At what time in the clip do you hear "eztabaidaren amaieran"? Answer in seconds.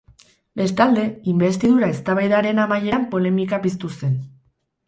1.97-3.07